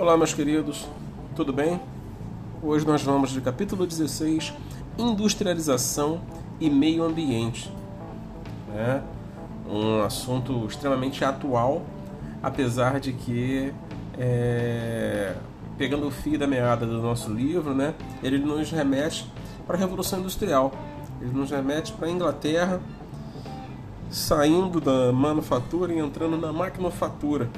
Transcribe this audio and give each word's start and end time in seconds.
Olá, 0.00 0.16
meus 0.16 0.32
queridos, 0.32 0.88
tudo 1.36 1.52
bem? 1.52 1.78
Hoje 2.62 2.86
nós 2.86 3.02
vamos 3.02 3.32
de 3.32 3.40
capítulo 3.42 3.86
16, 3.86 4.50
Industrialização 4.96 6.22
e 6.58 6.70
Meio 6.70 7.04
Ambiente. 7.04 7.70
Né? 8.72 9.02
Um 9.68 10.00
assunto 10.00 10.64
extremamente 10.64 11.22
atual, 11.22 11.82
apesar 12.42 12.98
de 12.98 13.12
que, 13.12 13.74
é, 14.18 15.34
pegando 15.76 16.06
o 16.06 16.10
fio 16.10 16.38
da 16.38 16.46
meada 16.46 16.86
do 16.86 17.02
nosso 17.02 17.30
livro, 17.30 17.74
né, 17.74 17.92
ele 18.22 18.38
nos 18.38 18.70
remete 18.70 19.30
para 19.66 19.76
a 19.76 19.78
Revolução 19.78 20.20
Industrial. 20.20 20.72
Ele 21.20 21.32
nos 21.32 21.50
remete 21.50 21.92
para 21.92 22.08
a 22.08 22.10
Inglaterra, 22.10 22.80
saindo 24.08 24.80
da 24.80 25.12
manufatura 25.12 25.92
e 25.92 25.98
entrando 25.98 26.38
na 26.38 26.50
maquinofatura 26.54 27.50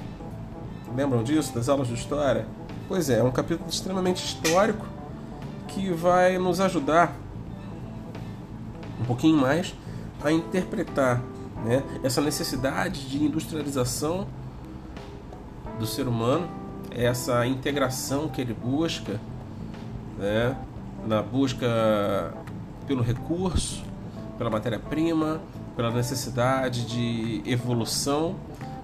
Lembram 0.95 1.23
disso, 1.23 1.55
das 1.55 1.69
aulas 1.69 1.89
de 1.89 1.95
história? 1.95 2.47
Pois 2.87 3.09
é, 3.09 3.19
é 3.19 3.23
um 3.23 3.31
capítulo 3.31 3.69
extremamente 3.69 4.23
histórico 4.23 4.87
que 5.69 5.91
vai 5.91 6.37
nos 6.37 6.61
ajudar 6.61 7.17
um 9.01 9.05
pouquinho 9.05 9.39
mais 9.39 9.75
a 10.23 10.31
interpretar 10.31 11.23
né, 11.65 11.83
essa 12.03 12.21
necessidade 12.21 13.09
de 13.09 13.25
industrialização 13.25 14.27
do 15.79 15.87
ser 15.87 16.07
humano, 16.07 16.47
essa 16.91 17.47
integração 17.47 18.29
que 18.29 18.43
ele 18.43 18.53
busca, 18.53 19.19
né, 20.19 20.55
na 21.07 21.23
busca 21.23 22.35
pelo 22.87 23.03
recurso, 23.03 23.83
pela 24.37 24.51
matéria-prima, 24.51 25.41
pela 25.75 25.91
necessidade 25.91 26.85
de 26.85 27.43
evolução 27.51 28.37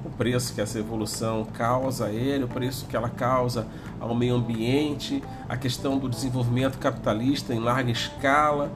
o 0.05 0.11
preço 0.11 0.55
que 0.55 0.61
essa 0.61 0.79
evolução 0.79 1.45
causa 1.45 2.07
a 2.07 2.13
ele, 2.13 2.45
o 2.45 2.49
preço 2.49 2.87
que 2.87 2.97
ela 2.97 3.09
causa 3.09 3.67
ao 4.01 4.15
meio 4.15 4.37
ambiente, 4.37 5.23
a 5.49 5.57
questão 5.57 5.99
do 5.99 6.09
desenvolvimento 6.09 6.79
capitalista 6.79 7.55
em 7.55 7.59
larga 7.59 7.91
escala, 7.91 8.71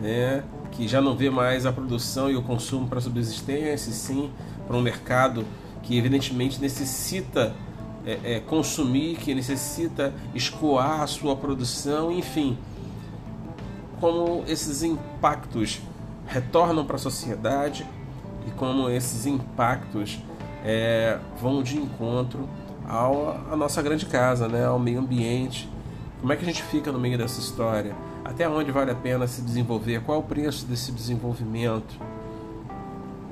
né, 0.00 0.44
que 0.70 0.86
já 0.88 1.00
não 1.00 1.16
vê 1.16 1.30
mais 1.30 1.66
a 1.66 1.72
produção 1.72 2.30
e 2.30 2.36
o 2.36 2.42
consumo 2.42 2.88
para 2.88 3.00
subsistência, 3.00 3.92
sim 3.92 4.30
para 4.66 4.76
um 4.76 4.80
mercado 4.80 5.44
que 5.82 5.98
evidentemente 5.98 6.60
necessita 6.60 7.54
é, 8.06 8.18
é, 8.24 8.40
consumir, 8.40 9.16
que 9.16 9.34
necessita 9.34 10.12
escoar 10.34 11.02
a 11.02 11.06
sua 11.06 11.36
produção, 11.36 12.10
enfim, 12.10 12.56
como 14.00 14.44
esses 14.48 14.82
impactos 14.82 15.80
retornam 16.26 16.84
para 16.84 16.96
a 16.96 16.98
sociedade 16.98 17.86
e 18.46 18.50
como 18.52 18.88
esses 18.88 19.26
impactos 19.26 20.18
é, 20.64 21.18
vão 21.40 21.62
de 21.62 21.76
encontro 21.76 22.48
ao, 22.88 23.36
à 23.50 23.56
nossa 23.56 23.80
grande 23.82 24.06
casa, 24.06 24.48
né, 24.48 24.64
ao 24.64 24.78
meio 24.78 25.00
ambiente. 25.00 25.68
Como 26.20 26.32
é 26.32 26.36
que 26.36 26.42
a 26.42 26.46
gente 26.46 26.62
fica 26.62 26.92
no 26.92 26.98
meio 26.98 27.18
dessa 27.18 27.40
história? 27.40 27.94
Até 28.24 28.48
onde 28.48 28.70
vale 28.70 28.90
a 28.90 28.94
pena 28.94 29.26
se 29.26 29.42
desenvolver? 29.42 30.02
Qual 30.02 30.20
o 30.20 30.22
preço 30.22 30.66
desse 30.66 30.92
desenvolvimento? 30.92 31.98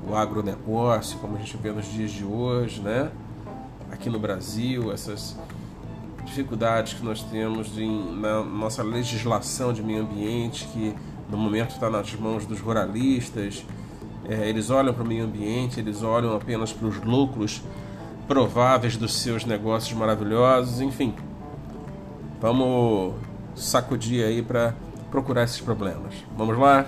O 0.08 0.14
agronegócio, 0.16 1.18
como 1.18 1.36
a 1.36 1.38
gente 1.38 1.56
vê 1.56 1.70
nos 1.70 1.86
dias 1.86 2.10
de 2.10 2.24
hoje, 2.24 2.80
né? 2.80 3.10
Aqui 3.92 4.10
no 4.10 4.18
Brasil, 4.18 4.92
essas 4.92 5.36
dificuldades 6.24 6.94
que 6.94 7.04
nós 7.04 7.22
temos 7.22 7.70
na 8.16 8.42
nossa 8.42 8.82
legislação 8.82 9.72
de 9.72 9.82
meio 9.82 10.02
ambiente, 10.02 10.66
que 10.68 10.94
no 11.28 11.36
momento 11.36 11.70
está 11.70 11.88
nas 11.88 12.12
mãos 12.14 12.44
dos 12.44 12.60
ruralistas, 12.60 13.64
é, 14.30 14.48
eles 14.48 14.70
olham 14.70 14.94
para 14.94 15.02
o 15.02 15.06
meio 15.06 15.24
ambiente, 15.24 15.80
eles 15.80 16.04
olham 16.04 16.36
apenas 16.36 16.72
para 16.72 16.86
os 16.86 17.02
lucros 17.02 17.60
prováveis 18.28 18.96
dos 18.96 19.20
seus 19.20 19.44
negócios 19.44 19.92
maravilhosos, 19.98 20.80
enfim. 20.80 21.12
Vamos 22.40 23.14
sacudir 23.56 24.24
aí 24.24 24.40
para 24.40 24.72
procurar 25.10 25.42
esses 25.42 25.60
problemas. 25.60 26.14
Vamos 26.36 26.56
lá? 26.56 26.86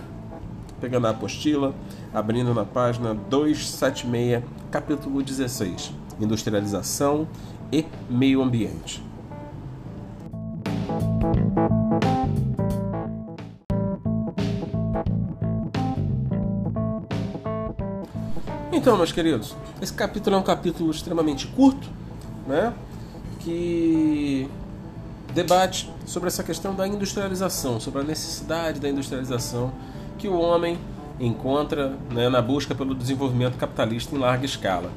Pegando 0.81 1.09
a 1.09 1.11
apostila, 1.11 1.75
abrindo 2.15 2.55
na 2.55 2.65
página 2.65 3.13
276, 3.13 4.45
capítulo 4.71 5.21
16: 5.21 5.93
Industrialização 6.21 7.27
e 7.73 7.85
Meio 8.09 8.41
Ambiente. 8.41 9.03
Então, 18.83 18.97
meus 18.97 19.13
queridos, 19.13 19.55
esse 19.81 19.93
capítulo 19.93 20.35
é 20.35 20.39
um 20.41 20.43
capítulo 20.43 20.91
extremamente 20.91 21.47
curto, 21.47 21.89
né? 22.49 22.75
Que 23.39 24.51
debate 25.33 25.89
sobre 26.05 26.27
essa 26.27 26.43
questão 26.43 26.75
da 26.75 26.85
industrialização, 26.85 27.79
sobre 27.79 28.01
a 28.01 28.03
necessidade 28.03 28.81
da 28.81 28.89
industrialização 28.89 29.73
que 30.19 30.27
o 30.27 30.37
homem 30.37 30.77
encontra 31.21 31.97
né, 32.11 32.29
na 32.29 32.43
busca 32.43 32.75
pelo 32.75 32.93
desenvolvimento 32.93 33.57
capitalista 33.57 34.17
em 34.17 34.19
larga 34.19 34.45
escala. 34.45 34.91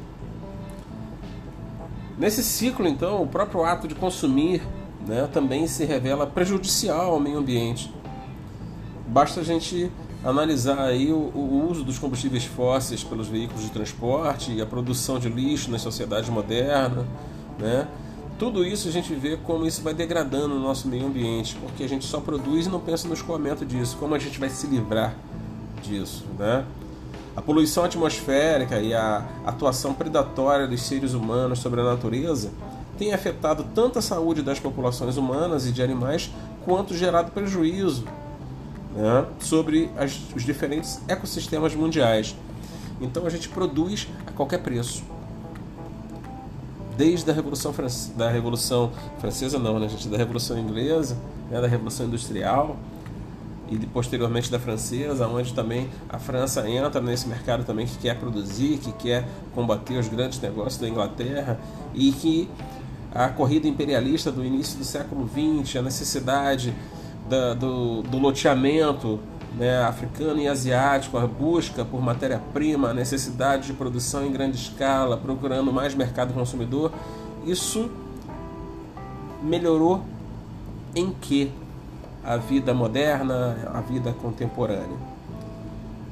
Nesse 2.17 2.43
ciclo, 2.43 2.87
então, 2.87 3.21
o 3.21 3.27
próprio 3.27 3.63
ato 3.63 3.87
de 3.87 3.93
consumir 3.93 4.63
né, 5.05 5.29
também 5.31 5.67
se 5.67 5.85
revela 5.85 6.25
prejudicial 6.25 7.11
ao 7.11 7.19
meio 7.19 7.37
ambiente. 7.37 7.93
Basta 9.07 9.41
a 9.41 9.43
gente 9.43 9.91
analisar 10.25 10.79
aí 10.79 11.13
o, 11.13 11.31
o, 11.35 11.69
uso 11.69 11.83
dos 11.83 11.99
combustíveis 11.99 12.43
fósseis 12.45 13.03
pelos 13.03 13.27
veículos 13.27 13.61
de 13.61 13.69
transporte 13.69 14.51
e 14.51 14.59
a 14.59 14.65
produção 14.65 15.19
de 15.19 15.29
lixo 15.29 15.69
nas 15.69 15.81
sociedades 15.81 16.29
modernas, 16.29 17.05
né? 17.59 17.87
Tudo 18.39 18.65
isso 18.65 18.89
a 18.89 18.91
gente 18.91 19.13
vê 19.13 19.37
como 19.37 19.65
isso 19.65 19.81
vai 19.81 19.93
degradando 19.93 20.55
o 20.55 20.59
nosso 20.59 20.87
meio 20.87 21.05
ambiente, 21.05 21.55
porque 21.55 21.83
a 21.83 21.87
gente 21.87 22.03
só 22.03 22.19
produz 22.19 22.65
e 22.65 22.69
não 22.69 22.81
pensa 22.81 23.07
no 23.07 23.13
escoamento 23.13 23.63
disso, 23.63 23.95
como 23.97 24.13
a 24.13 24.19
gente 24.19 24.39
vai 24.39 24.49
se 24.49 24.67
livrar 24.67 25.15
disso, 25.81 26.25
né? 26.37 26.65
A 27.35 27.41
poluição 27.41 27.83
atmosférica 27.83 28.81
e 28.81 28.93
a 28.93 29.25
atuação 29.45 29.93
predatória 29.93 30.67
dos 30.67 30.81
seres 30.81 31.13
humanos 31.13 31.59
sobre 31.59 31.81
a 31.81 31.83
natureza 31.83 32.51
tem 32.97 33.13
afetado 33.13 33.65
tanto 33.75 33.99
a 33.99 34.01
saúde 34.01 34.41
das 34.41 34.59
populações 34.59 35.17
humanas 35.17 35.67
e 35.67 35.71
de 35.71 35.83
animais 35.83 36.31
quanto 36.65 36.95
gerado 36.95 37.31
prejuízo 37.31 38.05
né, 38.95 39.25
sobre 39.39 39.89
as, 39.97 40.19
os 40.35 40.43
diferentes 40.43 41.01
ecossistemas 41.07 41.75
mundiais. 41.75 42.35
Então 43.01 43.25
a 43.25 43.29
gente 43.29 43.49
produz 43.49 44.07
a 44.25 44.31
qualquer 44.31 44.59
preço. 44.59 45.03
Desde 46.97 47.29
a 47.29 47.33
Revolução, 47.33 47.73
da 48.15 48.29
Revolução 48.29 48.91
Francesa, 49.19 49.59
não, 49.59 49.77
né, 49.79 49.89
gente? 49.89 50.07
Da 50.07 50.17
Revolução 50.17 50.57
Inglesa, 50.57 51.17
né, 51.51 51.59
da 51.59 51.67
Revolução 51.67 52.05
Industrial 52.05 52.77
e 53.69 53.77
posteriormente 53.87 54.49
da 54.49 54.59
Francesa, 54.59 55.27
onde 55.27 55.53
também 55.53 55.89
a 56.07 56.19
França 56.19 56.69
entra 56.69 57.01
nesse 57.01 57.27
mercado 57.27 57.63
também 57.65 57.85
que 57.85 57.97
quer 57.97 58.17
produzir, 58.17 58.77
que 58.77 58.91
quer 58.93 59.27
combater 59.53 59.97
os 59.97 60.07
grandes 60.07 60.39
negócios 60.39 60.77
da 60.77 60.87
Inglaterra 60.87 61.59
e 61.93 62.11
que 62.11 62.49
a 63.13 63.29
corrida 63.29 63.67
imperialista 63.67 64.31
do 64.31 64.43
início 64.43 64.77
do 64.77 64.83
século 64.83 65.27
XX, 65.27 65.77
a 65.77 65.81
necessidade 65.81 66.75
da, 67.27 67.53
do, 67.53 68.01
do 68.03 68.17
loteamento 68.17 69.19
né, 69.57 69.83
africano 69.83 70.39
e 70.39 70.47
asiático, 70.47 71.17
a 71.17 71.25
busca 71.25 71.85
por 71.85 72.01
matéria-prima, 72.01 72.89
a 72.89 72.93
necessidade 72.93 73.67
de 73.67 73.73
produção 73.73 74.25
em 74.25 74.31
grande 74.31 74.57
escala, 74.57 75.17
procurando 75.17 75.71
mais 75.71 75.95
mercado 75.95 76.33
consumidor, 76.33 76.91
isso 77.45 77.89
melhorou 79.41 80.03
em 80.93 81.11
que 81.11 81.51
a 82.23 82.37
vida 82.37 82.73
moderna, 82.73 83.57
a 83.73 83.81
vida 83.81 84.13
contemporânea? 84.13 84.97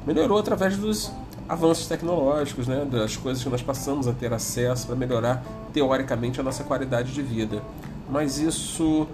Melhorou 0.06 0.38
através 0.38 0.78
dos 0.78 1.12
avanços 1.48 1.88
tecnológicos, 1.88 2.68
né, 2.68 2.86
das 2.90 3.18
coisas 3.18 3.44
que 3.44 3.50
nós 3.50 3.62
passamos 3.62 4.08
a 4.08 4.14
ter 4.14 4.32
acesso 4.32 4.88
para 4.88 4.96
melhorar 4.96 5.44
teoricamente 5.74 6.40
a 6.40 6.44
nossa 6.44 6.64
qualidade 6.64 7.14
de 7.14 7.22
vida. 7.22 7.62
Mas 8.10 8.38
isso 8.38 9.08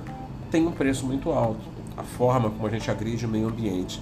tem 0.51 0.67
um 0.67 0.71
preço 0.71 1.05
muito 1.05 1.31
alto 1.31 1.78
a 1.99 2.03
forma 2.03 2.49
como 2.49 2.65
a 2.65 2.69
gente 2.69 2.89
agride 2.89 3.25
o 3.25 3.29
meio 3.29 3.49
ambiente. 3.49 4.01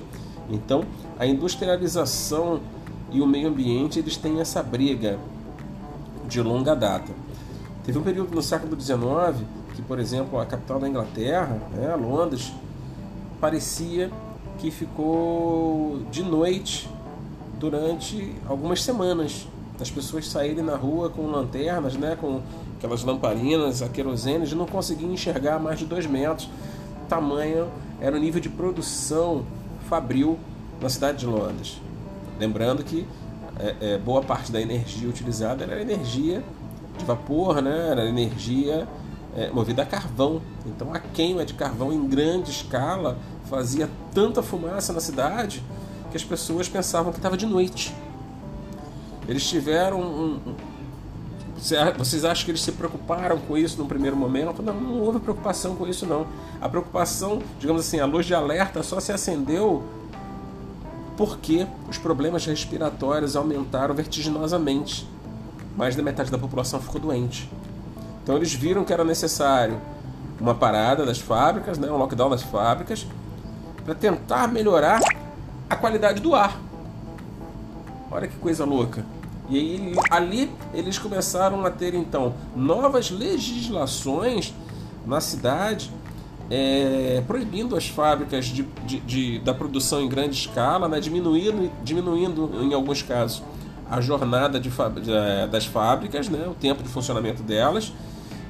Então, 0.49 0.83
a 1.17 1.25
industrialização 1.25 2.59
e 3.11 3.21
o 3.21 3.25
meio 3.25 3.49
ambiente 3.49 3.97
eles 3.97 4.15
têm 4.15 4.39
essa 4.39 4.61
briga 4.61 5.17
de 6.27 6.41
longa 6.41 6.75
data. 6.75 7.11
Teve 7.83 7.97
um 7.97 8.03
período 8.03 8.35
no 8.35 8.41
século 8.41 8.79
XIX 8.79 9.03
que, 9.75 9.81
por 9.81 9.97
exemplo, 9.99 10.39
a 10.39 10.45
capital 10.45 10.79
da 10.79 10.87
Inglaterra, 10.87 11.59
né, 11.73 11.95
Londres, 11.95 12.53
parecia 13.41 14.11
que 14.59 14.69
ficou 14.69 16.01
de 16.11 16.21
noite 16.21 16.89
durante 17.59 18.35
algumas 18.47 18.83
semanas. 18.83 19.47
As 19.79 19.89
pessoas 19.89 20.27
saírem 20.27 20.63
na 20.63 20.75
rua 20.75 21.09
com 21.09 21.27
lanternas, 21.27 21.95
né, 21.95 22.15
com 22.19 22.41
aquelas 22.77 23.03
lamparinas, 23.03 23.81
a 23.81 23.89
querosene, 23.89 24.47
e 24.47 24.55
não 24.55 24.65
conseguiam 24.65 25.11
enxergar 25.11 25.59
mais 25.59 25.79
de 25.79 25.85
dois 25.85 26.05
metros. 26.05 26.49
Tamanho 27.07 27.67
era 27.99 28.15
o 28.15 28.19
nível 28.19 28.39
de 28.39 28.49
produção 28.49 29.45
fabril 29.89 30.37
na 30.81 30.89
cidade 30.89 31.19
de 31.19 31.25
Londres. 31.25 31.81
Lembrando 32.39 32.83
que 32.83 33.07
é, 33.59 33.93
é, 33.93 33.97
boa 33.97 34.21
parte 34.21 34.51
da 34.51 34.61
energia 34.61 35.09
utilizada 35.09 35.63
era 35.63 35.81
energia 35.81 36.43
de 36.97 37.05
vapor, 37.05 37.61
né? 37.61 37.89
era 37.91 38.05
energia 38.05 38.87
é, 39.35 39.49
movida 39.49 39.81
a 39.81 39.85
carvão. 39.85 40.41
Então 40.65 40.93
a 40.93 40.99
queima 40.99 41.45
de 41.45 41.53
carvão 41.53 41.91
em 41.91 42.07
grande 42.07 42.51
escala 42.51 43.17
fazia 43.49 43.89
tanta 44.13 44.43
fumaça 44.43 44.93
na 44.93 44.99
cidade 44.99 45.63
que 46.11 46.17
as 46.17 46.23
pessoas 46.23 46.69
pensavam 46.69 47.11
que 47.11 47.19
estava 47.19 47.37
de 47.37 47.45
noite. 47.45 47.93
Eles 49.27 49.47
tiveram 49.47 49.99
um, 49.99 50.55
vocês 51.97 52.23
acham 52.23 52.45
que 52.45 52.51
eles 52.51 52.61
se 52.61 52.71
preocuparam 52.71 53.39
com 53.39 53.57
isso 53.57 53.77
no 53.77 53.87
primeiro 53.87 54.15
momento? 54.15 54.61
Não, 54.61 54.73
não 54.73 55.01
houve 55.01 55.19
preocupação 55.19 55.75
com 55.75 55.87
isso 55.87 56.05
não. 56.05 56.27
A 56.61 56.69
preocupação, 56.69 57.41
digamos 57.59 57.85
assim, 57.85 57.99
a 57.99 58.05
luz 58.05 58.25
de 58.25 58.35
alerta 58.35 58.83
só 58.83 58.99
se 58.99 59.11
acendeu 59.11 59.83
porque 61.17 61.65
os 61.89 61.97
problemas 61.97 62.45
respiratórios 62.45 63.35
aumentaram 63.35 63.95
vertiginosamente. 63.95 65.09
Mais 65.75 65.95
da 65.95 66.03
metade 66.03 66.29
da 66.29 66.37
população 66.37 66.79
ficou 66.79 67.01
doente. 67.01 67.49
Então 68.23 68.35
eles 68.35 68.53
viram 68.53 68.83
que 68.83 68.93
era 68.93 69.03
necessário 69.03 69.81
uma 70.39 70.53
parada 70.53 71.05
das 71.05 71.17
fábricas, 71.17 71.77
né, 71.79 71.89
um 71.89 71.97
lockdown 71.97 72.29
das 72.29 72.43
fábricas, 72.43 73.07
para 73.83 73.95
tentar 73.95 74.47
melhorar 74.47 75.01
a 75.67 75.75
qualidade 75.75 76.21
do 76.21 76.35
ar. 76.35 76.59
Olha 78.11 78.27
que 78.27 78.35
coisa 78.37 78.63
louca. 78.63 79.03
E 79.49 79.57
aí, 79.57 79.93
ali 80.09 80.51
eles 80.73 80.97
começaram 80.97 81.65
a 81.65 81.71
ter 81.71 81.93
então 81.93 82.33
novas 82.55 83.09
legislações 83.09 84.53
na 85.05 85.21
cidade 85.21 85.89
é, 86.49 87.23
proibindo 87.27 87.75
as 87.75 87.87
fábricas 87.87 88.45
de, 88.45 88.63
de, 88.85 88.99
de, 89.01 89.39
da 89.39 89.53
produção 89.53 90.01
em 90.01 90.07
grande 90.07 90.35
escala, 90.35 90.87
né, 90.87 90.99
diminuindo, 90.99 91.71
diminuindo 91.83 92.49
em 92.61 92.73
alguns 92.73 93.01
casos 93.01 93.43
a 93.89 94.01
jornada 94.01 94.59
de, 94.59 94.69
das 95.49 95.65
fábricas, 95.65 96.27
né, 96.27 96.45
o 96.47 96.53
tempo 96.53 96.83
de 96.83 96.89
funcionamento 96.89 97.41
delas, 97.41 97.93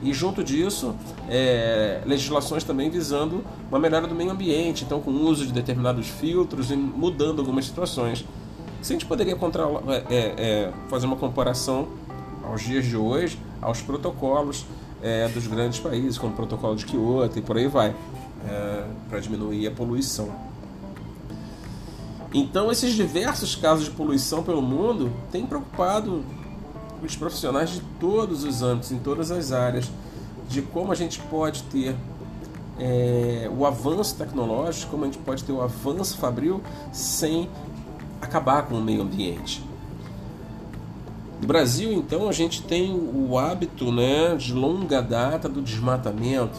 e 0.02 0.14
junto 0.14 0.44
disso 0.44 0.96
é, 1.30 2.02
legislações 2.06 2.64
também 2.64 2.90
visando 2.90 3.44
uma 3.70 3.80
melhora 3.80 4.08
do 4.08 4.16
meio 4.16 4.32
ambiente, 4.32 4.84
então 4.84 5.00
com 5.00 5.12
o 5.12 5.28
uso 5.28 5.46
de 5.46 5.52
determinados 5.52 6.08
filtros 6.08 6.72
e 6.72 6.76
mudando 6.76 7.40
algumas 7.40 7.66
situações. 7.66 8.26
Se 8.81 8.94
a 8.94 8.95
gente 8.95 9.06
poderia 9.06 9.33
é, 9.33 9.35
é, 9.35 10.18
é, 10.38 10.74
fazer 10.88 11.06
uma 11.06 11.15
comparação 11.15 11.88
aos 12.44 12.62
dias 12.62 12.85
de 12.85 12.95
hoje, 12.95 13.39
aos 13.62 13.81
protocolos 13.81 14.65
é, 15.01 15.27
dos 15.27 15.47
grandes 15.47 15.79
países, 15.79 16.18
como 16.18 16.33
o 16.33 16.35
protocolo 16.35 16.75
de 16.75 16.85
Kyoto 16.85 17.38
e 17.38 17.41
por 17.41 17.57
aí 17.57 17.68
vai, 17.68 17.94
é, 18.47 18.85
para 19.09 19.19
diminuir 19.19 19.68
a 19.68 19.71
poluição. 19.71 20.29
Então, 22.33 22.71
esses 22.71 22.94
diversos 22.94 23.56
casos 23.56 23.85
de 23.85 23.91
poluição 23.91 24.44
pelo 24.44 24.62
mundo 24.62 25.12
têm 25.31 25.45
preocupado 25.45 26.24
os 27.03 27.15
profissionais 27.15 27.69
de 27.69 27.81
todos 28.00 28.44
os 28.44 28.62
âmbitos, 28.62 28.91
em 28.91 29.00
todas 29.00 29.31
as 29.31 29.51
áreas, 29.51 29.89
de 30.47 30.62
como 30.62 30.91
a 30.91 30.95
gente 30.95 31.19
pode 31.19 31.63
ter 31.63 31.95
é, 32.79 33.50
o 33.56 33.65
avanço 33.65 34.15
tecnológico, 34.15 34.91
como 34.91 35.03
a 35.03 35.07
gente 35.07 35.18
pode 35.19 35.44
ter 35.44 35.51
o 35.51 35.62
avanço 35.62 36.18
fabril 36.18 36.62
sem 36.91 37.50
acabar 38.22 38.64
com 38.64 38.75
o 38.75 38.81
meio 38.81 39.02
ambiente. 39.02 39.64
No 41.40 41.48
Brasil, 41.48 41.94
então, 41.94 42.28
a 42.28 42.31
gente 42.31 42.64
tem 42.64 42.92
o 42.94 43.38
hábito 43.38 43.92
né, 43.92 44.36
de 44.36 44.54
longa 44.54 45.02
data 45.02 45.48
do 45.48 45.62
desmatamento. 45.62 46.58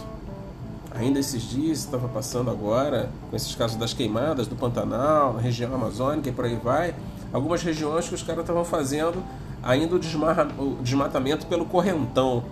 Ainda 0.94 1.18
esses 1.18 1.42
dias, 1.42 1.78
estava 1.78 2.08
passando 2.08 2.50
agora, 2.50 3.10
com 3.28 3.36
esses 3.36 3.54
casos 3.54 3.76
das 3.76 3.92
queimadas 3.92 4.46
do 4.46 4.54
Pantanal, 4.54 5.34
na 5.34 5.40
região 5.40 5.74
amazônica 5.74 6.28
e 6.28 6.32
por 6.32 6.44
aí 6.44 6.56
vai, 6.56 6.94
algumas 7.32 7.62
regiões 7.62 8.08
que 8.08 8.14
os 8.14 8.22
caras 8.22 8.42
estavam 8.42 8.64
fazendo 8.64 9.22
ainda 9.62 9.94
o, 9.94 10.62
o 10.62 10.78
desmatamento 10.82 11.46
pelo 11.46 11.64
correntão. 11.64 12.44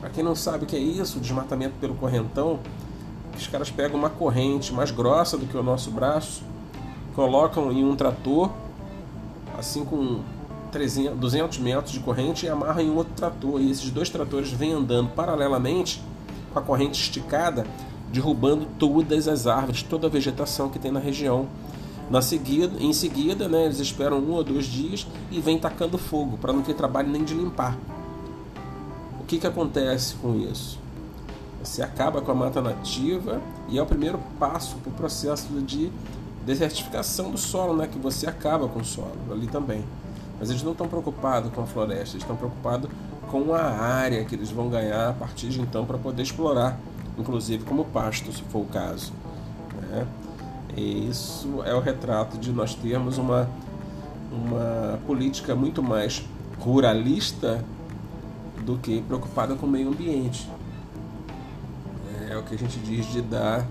Para 0.00 0.10
quem 0.10 0.22
não 0.22 0.34
sabe 0.34 0.64
o 0.64 0.66
que 0.66 0.76
é 0.76 0.78
isso, 0.78 1.18
o 1.18 1.20
desmatamento 1.20 1.74
pelo 1.80 1.94
correntão, 1.94 2.60
os 3.36 3.46
caras 3.46 3.70
pegam 3.70 3.98
uma 3.98 4.10
corrente 4.10 4.72
mais 4.72 4.90
grossa 4.90 5.36
do 5.36 5.46
que 5.46 5.56
o 5.56 5.62
nosso 5.62 5.90
braço, 5.90 6.42
colocam 7.14 7.72
em 7.72 7.84
um 7.84 7.96
trator, 7.96 8.50
assim 9.58 9.84
com 9.84 10.20
300, 10.70 11.18
200 11.18 11.58
metros 11.58 11.92
de 11.92 12.00
corrente 12.00 12.46
e 12.46 12.48
amarram 12.48 12.80
em 12.80 12.90
outro 12.90 13.12
trator. 13.14 13.60
E 13.60 13.70
esses 13.70 13.90
dois 13.90 14.08
tratores 14.08 14.50
vêm 14.50 14.72
andando 14.72 15.10
paralelamente 15.10 16.02
com 16.52 16.58
a 16.58 16.62
corrente 16.62 17.00
esticada, 17.00 17.66
derrubando 18.12 18.66
todas 18.78 19.28
as 19.28 19.46
árvores, 19.46 19.82
toda 19.82 20.06
a 20.06 20.10
vegetação 20.10 20.68
que 20.68 20.78
tem 20.78 20.90
na 20.90 21.00
região. 21.00 21.46
Na 22.10 22.22
seguida, 22.22 22.82
em 22.82 22.92
seguida, 22.92 23.48
né, 23.48 23.66
eles 23.66 23.80
esperam 23.80 24.18
um 24.18 24.32
ou 24.32 24.42
dois 24.42 24.64
dias 24.64 25.06
e 25.30 25.40
vêm 25.40 25.58
tacando 25.58 25.98
fogo 25.98 26.38
para 26.38 26.52
não 26.52 26.62
ter 26.62 26.74
trabalho 26.74 27.10
nem 27.10 27.22
de 27.22 27.34
limpar. 27.34 27.76
O 29.20 29.24
que, 29.24 29.38
que 29.38 29.46
acontece 29.46 30.14
com 30.14 30.34
isso? 30.36 30.78
Você 31.62 31.82
acaba 31.82 32.22
com 32.22 32.30
a 32.30 32.34
mata 32.34 32.62
nativa 32.62 33.42
e 33.68 33.78
é 33.78 33.82
o 33.82 33.86
primeiro 33.86 34.18
passo 34.38 34.76
para 34.76 34.90
o 34.90 34.94
processo 34.94 35.48
de 35.60 35.90
desertificação 36.48 37.30
do 37.30 37.36
solo, 37.36 37.76
né? 37.76 37.86
que 37.86 37.98
você 37.98 38.26
acaba 38.26 38.66
com 38.68 38.80
o 38.80 38.84
solo 38.84 39.14
ali 39.30 39.46
também. 39.46 39.84
Mas 40.40 40.48
eles 40.48 40.62
não 40.62 40.72
estão 40.72 40.88
preocupados 40.88 41.52
com 41.52 41.60
a 41.60 41.66
floresta, 41.66 42.14
eles 42.14 42.22
estão 42.22 42.36
preocupados 42.36 42.90
com 43.30 43.52
a 43.52 43.62
área 43.62 44.24
que 44.24 44.34
eles 44.34 44.50
vão 44.50 44.70
ganhar 44.70 45.10
a 45.10 45.12
partir 45.12 45.48
de 45.48 45.60
então 45.60 45.84
para 45.84 45.98
poder 45.98 46.22
explorar, 46.22 46.78
inclusive 47.18 47.64
como 47.64 47.84
pasto, 47.84 48.32
se 48.32 48.42
for 48.44 48.60
o 48.60 48.64
caso. 48.64 49.12
Né? 49.82 50.06
E 50.74 51.08
isso 51.08 51.62
é 51.64 51.74
o 51.74 51.80
retrato 51.80 52.38
de 52.38 52.50
nós 52.50 52.74
termos 52.74 53.18
uma, 53.18 53.48
uma 54.32 54.98
política 55.06 55.54
muito 55.54 55.82
mais 55.82 56.24
ruralista 56.58 57.62
do 58.64 58.78
que 58.78 59.02
preocupada 59.02 59.54
com 59.54 59.66
o 59.66 59.68
meio 59.68 59.88
ambiente. 59.88 60.48
É 62.30 62.36
o 62.36 62.42
que 62.42 62.54
a 62.54 62.58
gente 62.58 62.78
diz 62.78 63.06
de 63.06 63.20
dar 63.20 63.66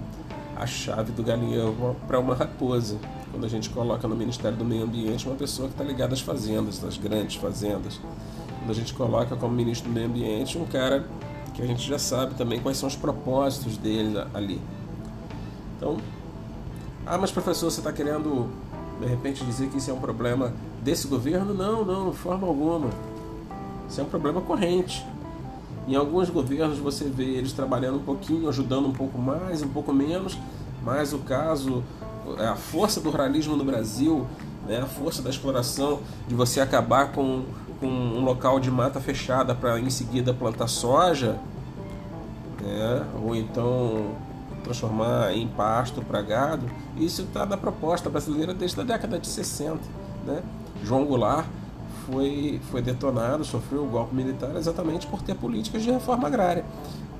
a 0.59 0.65
chave 0.65 1.11
do 1.11 1.23
galinhão 1.23 1.95
para 2.07 2.19
uma 2.19 2.35
raposa. 2.35 2.97
Quando 3.31 3.45
a 3.45 3.49
gente 3.49 3.69
coloca 3.69 4.07
no 4.07 4.15
Ministério 4.15 4.57
do 4.57 4.65
Meio 4.65 4.83
Ambiente 4.83 5.27
uma 5.27 5.35
pessoa 5.35 5.67
que 5.67 5.73
está 5.73 5.83
ligada 5.83 6.13
às 6.13 6.21
fazendas, 6.21 6.83
às 6.83 6.97
grandes 6.97 7.35
fazendas. 7.35 7.99
Quando 8.59 8.71
a 8.71 8.73
gente 8.73 8.93
coloca 8.93 9.35
como 9.35 9.53
ministro 9.53 9.89
do 9.89 9.93
Meio 9.93 10.07
Ambiente 10.07 10.57
um 10.57 10.65
cara 10.65 11.07
que 11.53 11.61
a 11.61 11.65
gente 11.65 11.87
já 11.87 11.97
sabe 11.97 12.35
também 12.35 12.59
quais 12.59 12.77
são 12.77 12.87
os 12.87 12.95
propósitos 12.95 13.77
dele 13.77 14.17
ali. 14.33 14.61
Então, 15.75 15.97
ah, 17.05 17.17
mas 17.17 17.31
professor, 17.31 17.71
você 17.71 17.79
está 17.79 17.91
querendo 17.91 18.49
de 18.99 19.07
repente 19.07 19.43
dizer 19.45 19.69
que 19.69 19.77
isso 19.77 19.89
é 19.89 19.93
um 19.93 19.99
problema 19.99 20.53
desse 20.83 21.07
governo? 21.07 21.53
Não, 21.53 21.85
não, 21.85 22.11
de 22.11 22.17
forma 22.17 22.47
alguma. 22.47 22.89
Isso 23.89 24.01
é 24.01 24.03
um 24.03 24.07
problema 24.07 24.41
corrente. 24.41 25.05
Em 25.87 25.95
alguns 25.95 26.29
governos 26.29 26.77
você 26.77 27.05
vê 27.05 27.23
eles 27.23 27.53
trabalhando 27.53 27.97
um 27.97 28.03
pouquinho, 28.03 28.49
ajudando 28.49 28.87
um 28.87 28.91
pouco 28.91 29.17
mais, 29.17 29.61
um 29.61 29.69
pouco 29.69 29.93
menos, 29.93 30.37
mas 30.83 31.13
o 31.13 31.19
caso, 31.19 31.83
é 32.37 32.47
a 32.47 32.55
força 32.55 32.99
do 32.99 33.09
ruralismo 33.09 33.55
no 33.55 33.63
Brasil, 33.63 34.25
né, 34.67 34.81
a 34.81 34.85
força 34.85 35.21
da 35.21 35.29
exploração, 35.29 36.01
de 36.27 36.35
você 36.35 36.59
acabar 36.59 37.11
com, 37.11 37.45
com 37.79 37.87
um 37.87 38.23
local 38.23 38.59
de 38.59 38.69
mata 38.69 38.99
fechada 38.99 39.55
para 39.55 39.79
em 39.79 39.89
seguida 39.89 40.33
plantar 40.33 40.67
soja, 40.67 41.37
né, 42.61 43.05
ou 43.23 43.35
então 43.35 44.15
transformar 44.63 45.33
em 45.33 45.47
pasto 45.47 46.01
para 46.01 46.21
gado, 46.21 46.69
isso 46.97 47.21
está 47.21 47.45
na 47.45 47.55
proposta 47.55 48.09
brasileira 48.09 48.53
desde 48.53 48.79
a 48.81 48.83
década 48.83 49.17
de 49.17 49.27
60. 49.27 49.79
Né? 50.25 50.43
João 50.83 51.05
Goulart 51.05 51.45
foi, 52.05 52.59
foi 52.69 52.81
detonado, 52.81 53.45
sofreu 53.45 53.83
o 53.83 53.87
golpe 53.87 54.13
militar 54.13 54.55
exatamente 54.57 55.07
por 55.07 55.21
ter 55.21 55.35
políticas 55.35 55.83
de 55.83 55.91
reforma 55.91 56.27
agrária, 56.27 56.65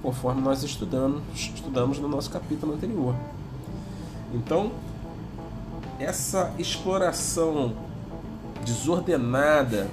conforme 0.01 0.41
nós 0.41 0.61
estudamos, 0.63 1.21
estudamos 1.33 1.99
no 1.99 2.07
nosso 2.07 2.29
capítulo 2.29 2.73
anterior. 2.73 3.15
Então, 4.33 4.71
essa 5.99 6.53
exploração 6.57 7.73
desordenada 8.65 9.89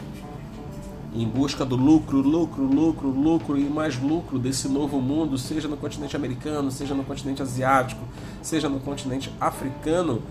em 1.15 1.27
busca 1.29 1.65
do 1.65 1.77
lucro, 1.77 2.19
lucro, 2.19 2.65
lucro, 2.65 3.09
lucro 3.09 3.59
e 3.59 3.65
mais 3.65 3.97
lucro 4.01 4.39
desse 4.39 4.69
novo 4.69 5.01
mundo, 5.01 5.39
seja 5.39 5.69
no 5.69 5.77
continente 5.77 6.17
americano, 6.17 6.71
seja 6.73 6.95
no 6.95 7.05
continente 7.05 7.41
asiático, 7.41 8.03
seja 8.43 8.69
no 8.69 8.81
continente 8.81 9.33
africano, 9.41 10.23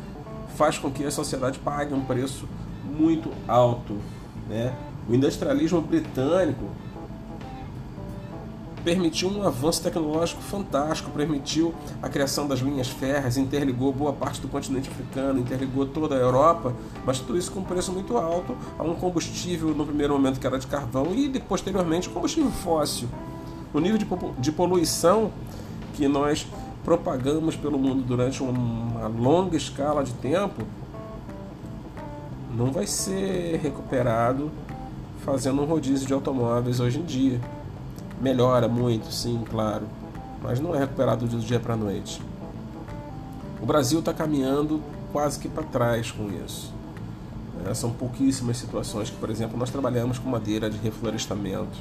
faz 0.58 0.78
com 0.78 0.92
que 0.92 1.06
a 1.06 1.12
sociedade 1.12 1.58
pague 1.60 1.94
um 1.94 2.04
preço 2.04 2.46
muito 2.84 3.32
alto 3.48 3.98
né? 4.48 4.74
O 5.08 5.14
industrialismo 5.14 5.82
britânico 5.82 6.70
permitiu 8.84 9.30
um 9.30 9.48
avanço 9.48 9.82
tecnológico 9.82 10.42
fantástico, 10.42 11.10
permitiu 11.12 11.74
a 12.02 12.10
criação 12.10 12.48
das 12.48 12.60
linhas 12.60 12.88
férreas, 12.90 13.38
interligou 13.38 13.94
boa 13.94 14.12
parte 14.12 14.42
do 14.42 14.48
continente 14.48 14.90
africano, 14.90 15.40
interligou 15.40 15.86
toda 15.86 16.16
a 16.16 16.20
Europa, 16.20 16.74
mas 17.06 17.20
tudo 17.20 17.38
isso 17.38 17.52
com 17.52 17.62
um 17.62 17.64
preço 17.64 17.92
muito 17.92 18.18
alto 18.18 18.56
a 18.78 18.84
um 18.84 18.96
combustível 18.96 19.70
no 19.70 19.86
primeiro 19.86 20.14
momento 20.14 20.40
que 20.40 20.46
era 20.46 20.60
de 20.60 20.68
carvão 20.68 21.14
e 21.16 21.30
posteriormente 21.40 22.10
combustível 22.10 22.52
fóssil. 22.52 23.08
O 23.74 23.80
nível 23.80 23.98
de 24.38 24.52
poluição 24.52 25.32
que 25.94 26.08
nós 26.08 26.46
propagamos 26.84 27.56
pelo 27.56 27.80
mundo 27.80 28.04
durante 28.04 28.44
uma 28.44 29.08
longa 29.08 29.56
escala 29.56 30.04
de 30.04 30.12
tempo 30.14 30.64
não 32.56 32.72
vai 32.72 32.86
ser 32.86 33.60
recuperado 33.62 34.52
fazendo 35.24 35.62
um 35.62 35.66
rodízio 35.66 36.06
de 36.06 36.14
automóveis 36.14 36.80
hoje 36.80 37.00
em 37.00 37.04
dia. 37.04 37.40
Melhora 38.22 38.68
muito, 38.68 39.12
sim, 39.12 39.44
claro, 39.50 39.88
mas 40.42 40.60
não 40.60 40.74
é 40.76 40.80
recuperado 40.80 41.26
do 41.28 41.40
dia 41.40 41.60
para 41.60 41.74
a 41.74 41.78
noite. 41.78 42.22
O 43.62 43.66
Brasil 43.66 44.00
está 44.00 44.14
caminhando 44.14 44.82
quase 45.12 45.40
que 45.40 45.48
para 45.48 45.64
trás 45.64 46.12
com 46.12 46.30
isso. 46.46 46.74
É, 47.66 47.74
são 47.74 47.92
pouquíssimas 47.92 48.58
situações 48.58 49.10
que, 49.10 49.16
por 49.16 49.30
exemplo, 49.30 49.58
nós 49.58 49.70
trabalhamos 49.70 50.20
com 50.20 50.30
madeira 50.30 50.70
de 50.70 50.78
reflorestamento. 50.78 51.78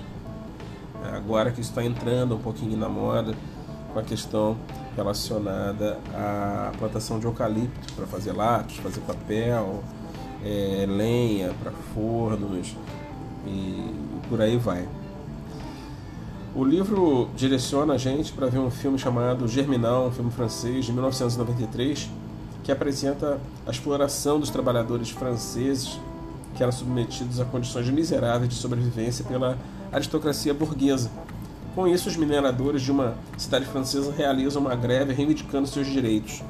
É, 1.05 1.17
agora 1.17 1.51
que 1.51 1.61
está 1.61 1.83
entrando 1.85 2.37
um 2.37 2.39
pouquinho 2.39 2.77
na 2.77 2.89
moda 2.89 3.35
com 3.93 3.99
a 3.99 4.03
questão 4.03 4.57
relacionada 4.97 5.99
à 6.15 6.71
plantação 6.79 7.19
de 7.19 7.27
eucalipto 7.27 7.93
para 7.95 8.07
fazer 8.07 8.33
lápis, 8.33 8.77
fazer 8.77 9.01
papel, 9.01 9.83
é, 10.45 10.85
lenha 10.89 11.53
para 11.63 11.73
fornos 11.95 12.77
e 13.47 14.21
por 14.29 14.41
aí 14.41 14.57
vai. 14.57 14.87
O 16.55 16.65
livro 16.65 17.31
direciona 17.35 17.95
a 17.95 17.97
gente 17.97 18.31
para 18.31 18.47
ver 18.47 18.59
um 18.59 18.71
filme 18.71 18.99
chamado 18.99 19.49
Germinal, 19.49 20.09
um 20.09 20.11
filme 20.11 20.31
francês 20.31 20.85
de 20.85 20.93
1993, 20.93 22.11
que 22.63 22.71
apresenta 22.71 23.41
a 23.67 23.71
exploração 23.71 24.39
dos 24.39 24.51
trabalhadores 24.51 25.09
franceses 25.09 25.99
que 26.55 26.63
eram 26.63 26.71
submetidos 26.71 27.41
a 27.41 27.47
condições 27.47 27.89
miseráveis 27.89 28.51
de 28.51 28.57
sobrevivência 28.57 29.25
pela 29.25 29.57
aristocracia 29.91 30.53
burguesa. 30.53 31.11
Com 31.75 31.89
isso, 31.89 32.11
os 32.11 32.19
mineradores 32.19 32.83
de 32.83 32.91
uma 32.91 33.15
cidade 33.39 33.65
francesa 33.65 34.13
realizam 34.13 34.61
uma 34.61 34.75
greve 34.75 35.15
reivindicando 35.15 35.67
seus 35.67 35.87
direitos. 35.87 36.43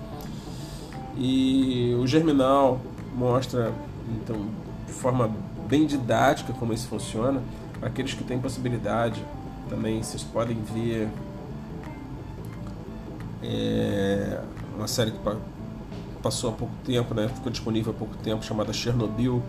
E 1.16 1.97
o 2.02 2.04
Germinal 2.09 2.80
mostra, 3.14 3.73
então, 4.21 4.47
de 4.85 4.92
forma 4.92 5.30
bem 5.68 5.87
didática 5.87 6.52
como 6.52 6.73
isso 6.73 6.88
funciona, 6.88 7.40
para 7.78 7.88
aqueles 7.88 8.14
que 8.14 8.25
têm 8.25 8.40
possibilidade. 8.40 9.25
Também 9.69 10.02
vocês 10.02 10.23
podem 10.23 10.57
ver 10.62 11.09
é, 13.42 14.40
uma 14.76 14.87
série 14.87 15.11
que 15.11 15.19
passou 16.23 16.50
há 16.50 16.52
pouco 16.52 16.75
tempo, 16.85 17.14
né, 17.14 17.28
ficou 17.28 17.50
disponível 17.50 17.92
há 17.92 17.99
pouco 17.99 18.16
tempo, 18.19 18.45
chamada 18.45 18.73
Chernobyl, 18.73 19.42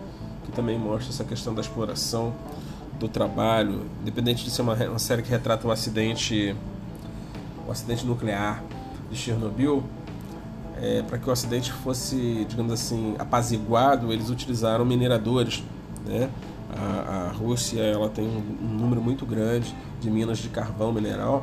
que 0.44 0.52
também 0.52 0.78
mostra 0.78 1.10
essa 1.10 1.24
questão 1.24 1.54
da 1.54 1.60
exploração 1.60 2.34
do 2.98 3.08
trabalho, 3.08 3.82
independente 4.02 4.44
de 4.44 4.50
ser 4.50 4.62
uma, 4.62 4.74
uma 4.74 4.98
série 4.98 5.22
que 5.22 5.30
retrata 5.30 5.66
um 5.66 5.70
acidente, 5.70 6.54
um 7.66 7.70
acidente 7.70 8.04
nuclear 8.04 8.62
de 9.10 9.16
Chernobyl, 9.16 9.82
é, 10.80 11.02
para 11.02 11.18
que 11.18 11.28
o 11.28 11.32
acidente 11.32 11.72
fosse, 11.72 12.44
digamos 12.48 12.72
assim, 12.72 13.14
apaziguado, 13.18 14.12
eles 14.12 14.28
utilizaram 14.30 14.84
mineradores, 14.84 15.62
né? 16.04 16.28
A, 16.76 17.28
a 17.28 17.32
Rússia 17.32 17.80
ela 17.80 18.08
tem 18.08 18.26
um, 18.26 18.42
um 18.64 18.78
número 18.78 19.00
muito 19.00 19.24
grande 19.24 19.72
de 20.04 20.10
minas 20.10 20.38
de 20.38 20.50
carvão 20.50 20.92
mineral 20.92 21.42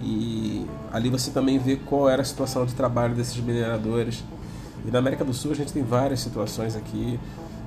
e 0.00 0.66
ali 0.92 1.10
você 1.10 1.30
também 1.30 1.58
vê 1.58 1.76
qual 1.76 2.08
era 2.08 2.22
a 2.22 2.24
situação 2.24 2.64
de 2.64 2.74
trabalho 2.74 3.14
desses 3.14 3.36
mineradores. 3.36 4.22
E 4.86 4.90
na 4.90 4.98
América 4.98 5.24
do 5.24 5.32
Sul 5.32 5.52
a 5.52 5.54
gente 5.54 5.72
tem 5.72 5.82
várias 5.82 6.20
situações 6.20 6.76
aqui 6.76 7.18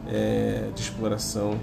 é, 0.07 0.69
de 0.73 0.81
exploração 0.81 1.57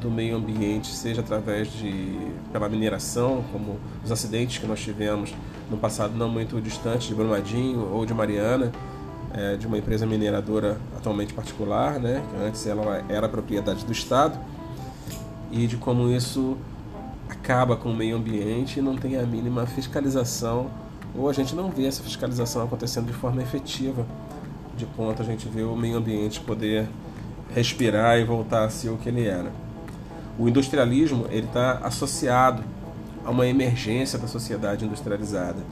do 0.00 0.10
meio 0.10 0.36
ambiente, 0.36 0.88
seja 0.88 1.22
através 1.22 1.72
de 1.72 2.18
pela 2.52 2.68
mineração, 2.68 3.42
como 3.50 3.78
os 4.04 4.12
acidentes 4.12 4.58
que 4.58 4.66
nós 4.66 4.80
tivemos 4.80 5.34
no 5.70 5.78
passado 5.78 6.14
não 6.14 6.28
muito 6.28 6.60
distante 6.60 7.08
de 7.08 7.14
Brumadinho 7.14 7.88
ou 7.90 8.04
de 8.04 8.12
Mariana, 8.12 8.70
é, 9.32 9.56
de 9.56 9.66
uma 9.66 9.78
empresa 9.78 10.04
mineradora 10.04 10.78
atualmente 10.94 11.32
particular, 11.32 11.98
né, 11.98 12.22
antes 12.46 12.66
ela 12.66 13.02
era 13.08 13.28
propriedade 13.28 13.84
do 13.86 13.92
Estado, 13.92 14.38
e 15.50 15.66
de 15.66 15.78
como 15.78 16.10
isso 16.10 16.58
acaba 17.44 17.76
com 17.76 17.90
o 17.90 17.94
meio 17.94 18.16
ambiente 18.16 18.78
e 18.78 18.82
não 18.82 18.96
tem 18.96 19.18
a 19.18 19.22
mínima 19.22 19.66
fiscalização, 19.66 20.70
ou 21.14 21.28
a 21.28 21.32
gente 21.34 21.54
não 21.54 21.70
vê 21.70 21.84
essa 21.84 22.02
fiscalização 22.02 22.62
acontecendo 22.64 23.06
de 23.06 23.12
forma 23.12 23.42
efetiva, 23.42 24.06
de 24.74 24.86
ponto 24.86 25.20
a 25.20 25.24
gente 25.24 25.46
vê 25.46 25.62
o 25.62 25.76
meio 25.76 25.98
ambiente 25.98 26.40
poder 26.40 26.88
respirar 27.54 28.18
e 28.18 28.24
voltar 28.24 28.64
a 28.64 28.70
ser 28.70 28.88
o 28.88 28.96
que 28.96 29.10
ele 29.10 29.26
era. 29.26 29.52
O 30.38 30.48
industrialismo 30.48 31.26
ele 31.28 31.46
está 31.46 31.80
associado 31.82 32.64
a 33.22 33.30
uma 33.30 33.46
emergência 33.46 34.18
da 34.18 34.26
sociedade 34.26 34.86
industrializada, 34.86 35.62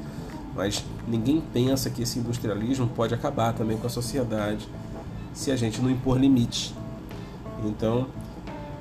mas 0.54 0.84
ninguém 1.08 1.42
pensa 1.54 1.88
que 1.88 2.02
esse 2.02 2.18
industrialismo 2.18 2.86
pode 2.88 3.14
acabar 3.14 3.54
também 3.54 3.78
com 3.78 3.86
a 3.86 3.90
sociedade 3.90 4.68
se 5.32 5.50
a 5.50 5.56
gente 5.56 5.80
não 5.80 5.90
impor 5.90 6.18
limites. 6.18 6.74
Então, 7.64 8.08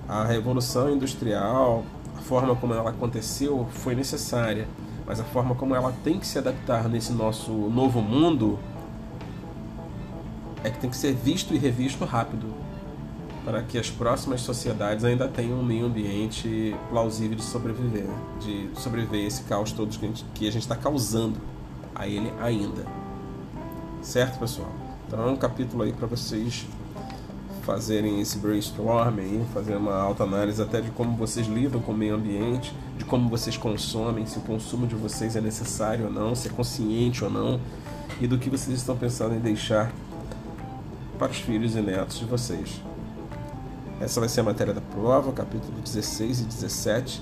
a 0.09 0.25
revolução 0.25 0.93
industrial, 0.93 1.85
a 2.21 2.23
forma 2.23 2.55
como 2.55 2.73
ela 2.73 2.91
aconteceu 2.91 3.67
foi 3.71 3.95
necessária, 3.95 4.67
mas 5.07 5.19
a 5.19 5.23
forma 5.23 5.55
como 5.55 5.75
ela 5.75 5.91
tem 6.03 6.19
que 6.19 6.27
se 6.27 6.37
adaptar 6.37 6.87
nesse 6.87 7.11
nosso 7.11 7.51
novo 7.51 7.99
mundo 7.99 8.59
é 10.63 10.69
que 10.69 10.77
tem 10.77 10.89
que 10.89 10.95
ser 10.95 11.13
visto 11.13 11.55
e 11.55 11.57
revisto 11.57 12.05
rápido 12.05 12.53
para 13.43 13.63
que 13.63 13.75
as 13.75 13.89
próximas 13.89 14.41
sociedades 14.41 15.03
ainda 15.03 15.27
tenham 15.27 15.59
um 15.59 15.63
meio 15.63 15.87
ambiente 15.87 16.75
plausível 16.91 17.35
de 17.35 17.43
sobreviver, 17.43 18.05
de 18.39 18.69
sobreviver 18.75 19.25
esse 19.25 19.41
caos 19.43 19.71
todo 19.71 19.89
que 20.35 20.47
a 20.47 20.51
gente 20.51 20.61
está 20.61 20.75
causando 20.75 21.39
a 21.95 22.07
ele 22.07 22.31
ainda. 22.39 22.85
Certo, 24.03 24.37
pessoal? 24.37 24.71
Então 25.07 25.27
é 25.27 25.31
um 25.31 25.35
capítulo 25.35 25.81
aí 25.81 25.91
para 25.91 26.05
vocês 26.05 26.67
fazerem 27.61 28.19
esse 28.19 28.37
brainstorming, 28.37 29.45
fazer 29.53 29.75
uma 29.75 29.95
autoanálise 29.95 30.61
até 30.61 30.81
de 30.81 30.91
como 30.91 31.15
vocês 31.15 31.47
lidam 31.47 31.81
com 31.81 31.91
o 31.91 31.97
meio 31.97 32.15
ambiente, 32.15 32.73
de 32.97 33.05
como 33.05 33.29
vocês 33.29 33.57
consomem, 33.57 34.25
se 34.25 34.37
o 34.37 34.41
consumo 34.41 34.87
de 34.87 34.95
vocês 34.95 35.35
é 35.35 35.41
necessário 35.41 36.05
ou 36.05 36.11
não, 36.11 36.35
se 36.35 36.47
é 36.47 36.51
consciente 36.51 37.23
ou 37.23 37.29
não, 37.29 37.59
e 38.19 38.27
do 38.27 38.37
que 38.37 38.49
vocês 38.49 38.77
estão 38.77 38.97
pensando 38.97 39.35
em 39.35 39.39
deixar 39.39 39.91
para 41.17 41.31
os 41.31 41.37
filhos 41.37 41.75
e 41.75 41.81
netos 41.81 42.19
de 42.19 42.25
vocês. 42.25 42.81
Essa 43.99 44.19
vai 44.19 44.27
ser 44.27 44.41
a 44.41 44.43
matéria 44.43 44.73
da 44.73 44.81
prova, 44.81 45.31
capítulo 45.31 45.79
16 45.79 46.41
e 46.41 46.43
17. 46.45 47.21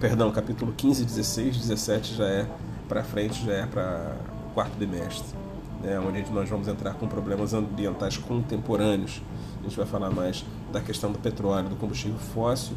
Perdão, 0.00 0.30
capítulo 0.30 0.72
15 0.72 1.02
e 1.02 1.04
16, 1.04 1.56
17 1.58 2.14
já 2.14 2.26
é 2.26 2.46
para 2.88 3.02
frente, 3.02 3.44
já 3.44 3.52
é 3.52 3.66
para 3.66 4.16
quarto 4.54 4.76
bimestre, 4.76 5.36
né, 5.82 5.98
onde 6.00 6.30
nós 6.30 6.48
vamos 6.48 6.68
entrar 6.68 6.94
com 6.94 7.06
problemas 7.06 7.52
ambientais 7.52 8.16
contemporâneos. 8.16 9.22
A 9.60 9.62
gente 9.64 9.76
vai 9.76 9.86
falar 9.86 10.10
mais 10.10 10.44
da 10.72 10.80
questão 10.80 11.10
do 11.10 11.18
petróleo, 11.18 11.68
do 11.68 11.76
combustível 11.76 12.18
fóssil, 12.18 12.76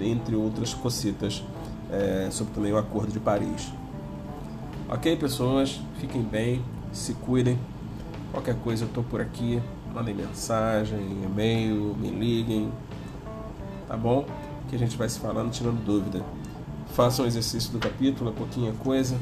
entre 0.00 0.34
outras 0.34 0.74
cocitas, 0.74 1.42
é, 1.90 2.28
sobre 2.30 2.52
também 2.52 2.72
o 2.72 2.78
Acordo 2.78 3.12
de 3.12 3.20
Paris. 3.20 3.72
Ok, 4.88 5.16
pessoas? 5.16 5.80
Fiquem 5.98 6.22
bem, 6.22 6.62
se 6.92 7.14
cuidem. 7.14 7.58
Qualquer 8.32 8.56
coisa 8.56 8.84
eu 8.84 8.88
estou 8.88 9.02
por 9.02 9.20
aqui 9.20 9.60
mandem 9.96 10.14
mensagem, 10.14 10.98
e-mail, 11.24 11.96
me 11.98 12.10
liguem, 12.10 12.70
tá 13.88 13.96
bom? 13.96 14.26
Que 14.68 14.76
a 14.76 14.78
gente 14.78 14.94
vai 14.94 15.08
se 15.08 15.18
falando, 15.18 15.50
tirando 15.50 15.82
dúvida. 15.82 16.22
Façam 16.88 17.24
o 17.24 17.28
exercício 17.28 17.72
do 17.72 17.78
capítulo, 17.78 18.28
é 18.28 18.32
pouquinha 18.34 18.72
coisa, 18.84 19.18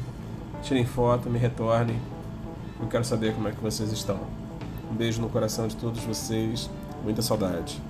tirem 0.61 0.85
foto, 0.85 1.29
me 1.29 1.39
retornem. 1.39 1.97
Eu 2.79 2.87
quero 2.87 3.05
saber 3.05 3.33
como 3.33 3.47
é 3.47 3.51
que 3.51 3.61
vocês 3.61 3.91
estão. 3.91 4.19
Um 4.91 4.95
beijo 4.95 5.21
no 5.21 5.29
coração 5.29 5.67
de 5.67 5.75
todos 5.75 6.03
vocês, 6.03 6.69
muita 7.03 7.21
saudade. 7.21 7.81